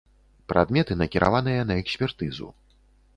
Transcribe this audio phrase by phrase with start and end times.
[0.53, 2.47] Прадметы накіраваныя на экспертызу.